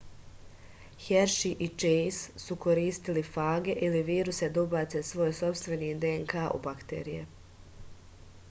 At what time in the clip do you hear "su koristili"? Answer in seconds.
2.45-3.23